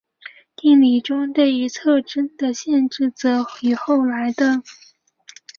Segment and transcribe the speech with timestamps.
[0.55, 5.43] 定理中对于特征的限制则与后来由岩泽健吉和除去。